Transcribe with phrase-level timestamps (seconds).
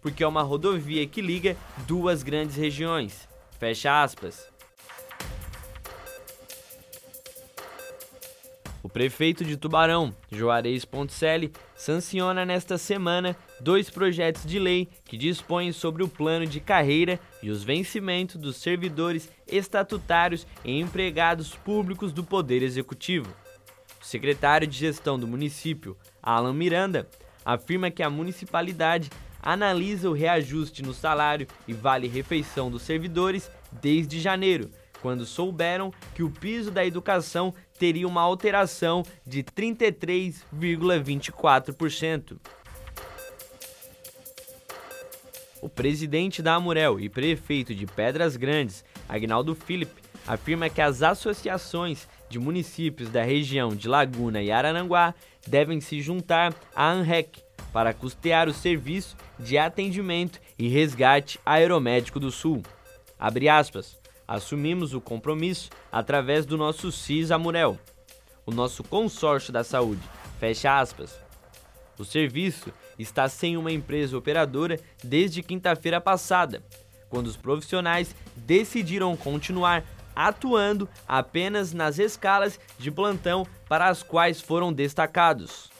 [0.00, 1.56] porque é uma rodovia que liga
[1.86, 3.28] duas grandes regiões.
[3.58, 4.52] Fecha aspas.
[8.82, 15.72] O prefeito de Tubarão, Juarez Ponticelli, sanciona nesta semana dois projetos de lei que dispõem
[15.72, 22.22] sobre o plano de carreira e os vencimentos dos servidores estatutários e empregados públicos do
[22.22, 23.34] Poder Executivo.
[24.02, 27.08] O secretário de Gestão do município, Alan Miranda,
[27.44, 29.10] afirma que a municipalidade
[29.42, 33.50] analisa o reajuste no salário e vale-refeição dos servidores
[33.80, 34.70] desde janeiro
[35.04, 42.38] quando souberam que o piso da educação teria uma alteração de 33,24%.
[45.60, 52.08] O presidente da Amurel e prefeito de Pedras Grandes, Agnaldo Felipe, afirma que as associações
[52.28, 55.14] de municípios da região de Laguna e Arananguá
[55.46, 57.42] devem se juntar à ANREC
[57.72, 62.62] para custear o serviço de atendimento e resgate aeromédico do Sul.
[63.18, 67.78] Abre aspas assumimos o compromisso através do nosso CIS Amurel,
[68.44, 70.02] o nosso consórcio da saúde.
[70.40, 71.18] Fecha aspas.
[71.98, 76.62] O serviço está sem uma empresa operadora desde quinta-feira passada,
[77.08, 79.84] quando os profissionais decidiram continuar
[80.14, 85.70] atuando apenas nas escalas de plantão para as quais foram destacados.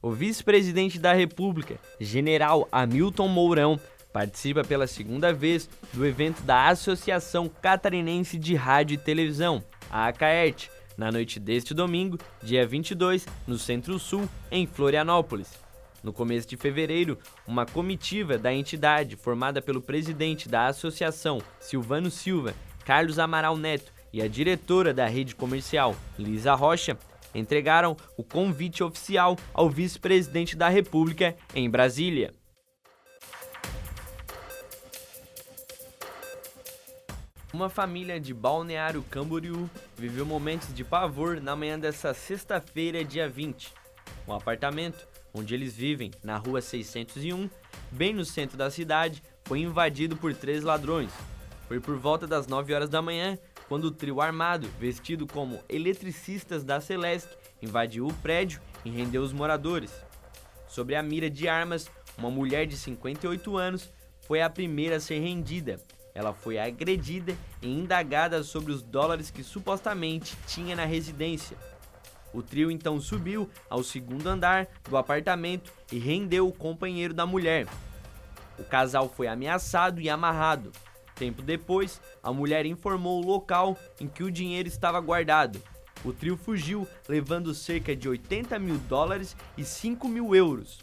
[0.00, 3.80] O vice-presidente da República, general Hamilton Mourão,
[4.12, 10.70] participa pela segunda vez do evento da Associação Catarinense de Rádio e Televisão, a ACAERT,
[10.96, 15.67] na noite deste domingo, dia 22, no Centro-Sul, em Florianópolis.
[16.02, 22.54] No começo de fevereiro, uma comitiva da entidade, formada pelo presidente da associação, Silvano Silva,
[22.84, 26.96] Carlos Amaral Neto, e a diretora da rede comercial, Lisa Rocha,
[27.34, 32.32] entregaram o convite oficial ao vice-presidente da República em Brasília.
[37.52, 43.72] Uma família de Balneário Camboriú viveu momentos de pavor na manhã dessa sexta-feira, dia 20.
[44.26, 45.08] O apartamento
[45.38, 47.48] onde eles vivem, na rua 601,
[47.90, 51.10] bem no centro da cidade, foi invadido por três ladrões.
[51.66, 53.38] Foi por volta das 9 horas da manhã
[53.68, 59.32] quando o trio armado, vestido como eletricistas da Celeste, invadiu o prédio e rendeu os
[59.32, 59.92] moradores.
[60.66, 63.90] Sobre a mira de armas, uma mulher de 58 anos
[64.26, 65.78] foi a primeira a ser rendida
[66.18, 71.56] ela foi agredida e indagada sobre os dólares que supostamente tinha na residência.
[72.32, 77.66] O trio então subiu ao segundo andar do apartamento e rendeu o companheiro da mulher.
[78.58, 80.72] O casal foi ameaçado e amarrado.
[81.14, 85.60] Tempo depois, a mulher informou o local em que o dinheiro estava guardado.
[86.04, 90.78] O trio fugiu, levando cerca de 80 mil dólares e 5 mil euros.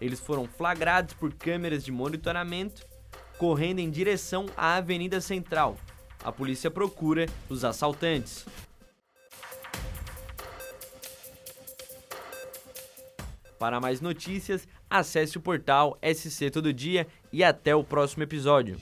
[0.00, 2.86] Eles foram flagrados por câmeras de monitoramento
[3.38, 5.76] correndo em direção à Avenida Central.
[6.22, 8.46] A polícia procura os assaltantes.
[13.64, 18.76] Para mais notícias, acesse o portal SC Todo Dia e até o próximo episódio.